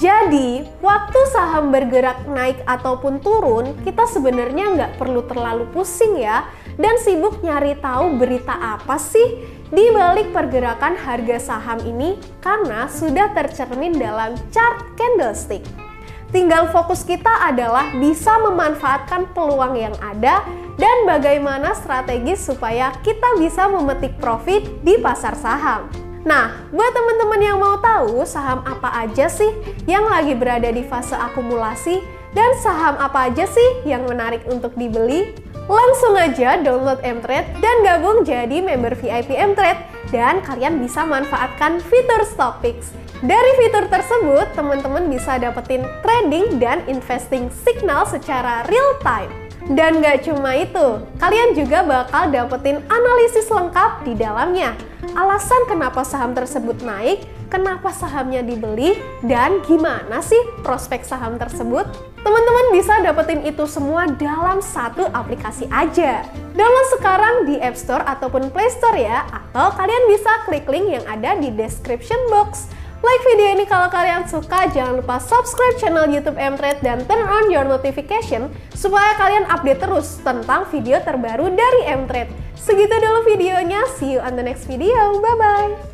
Jadi, 0.00 0.66
waktu 0.80 1.20
saham 1.30 1.70
bergerak 1.70 2.26
naik 2.26 2.58
ataupun 2.64 3.20
turun, 3.22 3.76
kita 3.84 4.08
sebenarnya 4.08 4.72
nggak 4.74 4.92
perlu 4.96 5.22
terlalu 5.28 5.68
pusing 5.70 6.18
ya, 6.18 6.48
dan 6.80 6.96
sibuk 6.98 7.38
nyari 7.44 7.76
tahu 7.78 8.16
berita 8.16 8.56
apa 8.56 8.96
sih 8.98 9.44
di 9.68 9.84
balik 9.92 10.32
pergerakan 10.32 10.96
harga 10.96 11.54
saham 11.54 11.78
ini 11.86 12.18
karena 12.40 12.88
sudah 12.88 13.30
tercermin 13.36 13.94
dalam 13.94 14.34
chart 14.50 14.80
candlestick. 14.96 15.91
Tinggal 16.32 16.72
fokus 16.72 17.04
kita 17.04 17.28
adalah 17.44 17.92
bisa 18.00 18.32
memanfaatkan 18.40 19.36
peluang 19.36 19.76
yang 19.76 19.92
ada 20.00 20.40
dan 20.80 21.04
bagaimana 21.04 21.76
strategi 21.76 22.32
supaya 22.40 22.88
kita 23.04 23.36
bisa 23.36 23.68
memetik 23.68 24.16
profit 24.16 24.64
di 24.80 24.96
pasar 24.96 25.36
saham. 25.36 25.92
Nah, 26.24 26.56
buat 26.72 26.88
teman-teman 26.88 27.36
yang 27.36 27.60
mau 27.60 27.76
tahu 27.84 28.24
saham 28.24 28.64
apa 28.64 29.04
aja 29.04 29.28
sih 29.28 29.52
yang 29.84 30.08
lagi 30.08 30.32
berada 30.32 30.72
di 30.72 30.80
fase 30.80 31.12
akumulasi 31.12 32.00
dan 32.32 32.56
saham 32.64 32.96
apa 32.96 33.28
aja 33.28 33.44
sih 33.44 33.84
yang 33.84 34.08
menarik 34.08 34.40
untuk 34.48 34.72
dibeli, 34.72 35.36
langsung 35.68 36.16
aja 36.16 36.56
download 36.64 37.04
Mtrade 37.04 37.60
dan 37.60 37.76
gabung 37.84 38.24
jadi 38.24 38.64
member 38.64 38.96
VIP 38.96 39.36
Mtrade 39.36 39.84
dan 40.08 40.40
kalian 40.40 40.80
bisa 40.80 41.04
manfaatkan 41.04 41.76
fitur 41.84 42.24
Stoppix 42.24 43.01
dari 43.22 43.52
fitur 43.54 43.86
tersebut, 43.86 44.50
teman-teman 44.58 45.06
bisa 45.06 45.38
dapetin 45.38 45.86
trading 46.02 46.58
dan 46.58 46.82
investing 46.90 47.46
signal 47.62 48.02
secara 48.02 48.66
real 48.66 48.98
time. 48.98 49.30
Dan 49.70 50.02
gak 50.02 50.26
cuma 50.26 50.58
itu, 50.58 50.98
kalian 51.22 51.54
juga 51.54 51.86
bakal 51.86 52.34
dapetin 52.34 52.82
analisis 52.90 53.46
lengkap 53.46 54.02
di 54.02 54.18
dalamnya. 54.18 54.74
Alasan 55.14 55.70
kenapa 55.70 56.02
saham 56.02 56.34
tersebut 56.34 56.82
naik, 56.82 57.22
kenapa 57.46 57.94
sahamnya 57.94 58.42
dibeli, 58.42 58.98
dan 59.22 59.62
gimana 59.70 60.18
sih 60.18 60.42
prospek 60.66 61.06
saham 61.06 61.38
tersebut. 61.38 61.86
Teman-teman 62.26 62.66
bisa 62.74 63.06
dapetin 63.06 63.46
itu 63.46 63.62
semua 63.70 64.10
dalam 64.18 64.58
satu 64.58 65.06
aplikasi 65.14 65.70
aja. 65.70 66.26
Download 66.58 66.88
sekarang 66.98 67.34
di 67.46 67.62
App 67.62 67.78
Store 67.78 68.02
ataupun 68.02 68.50
Play 68.50 68.66
Store 68.66 68.98
ya, 68.98 69.22
atau 69.30 69.70
kalian 69.78 70.10
bisa 70.10 70.42
klik 70.42 70.66
link 70.66 70.90
yang 70.90 71.06
ada 71.06 71.38
di 71.38 71.54
description 71.54 72.18
box. 72.34 72.66
Like 73.02 73.26
video 73.26 73.58
ini 73.58 73.66
kalau 73.66 73.90
kalian 73.90 74.30
suka, 74.30 74.70
jangan 74.70 75.02
lupa 75.02 75.18
subscribe 75.18 75.74
channel 75.74 76.06
YouTube 76.06 76.38
Mtrade 76.38 76.86
dan 76.86 77.02
turn 77.10 77.26
on 77.26 77.50
your 77.50 77.66
notification 77.66 78.46
supaya 78.78 79.18
kalian 79.18 79.42
update 79.50 79.82
terus 79.82 80.22
tentang 80.22 80.70
video 80.70 81.02
terbaru 81.02 81.50
dari 81.50 81.82
Mtrade. 81.98 82.30
Segitu 82.54 82.94
dulu 82.94 83.26
videonya, 83.26 83.82
see 83.98 84.14
you 84.14 84.22
on 84.22 84.38
the 84.38 84.44
next 84.46 84.70
video, 84.70 85.18
bye-bye! 85.18 85.91